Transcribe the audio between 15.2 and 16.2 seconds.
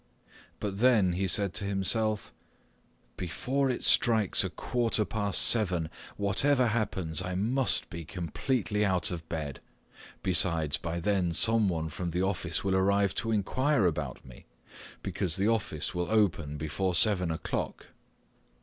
the office will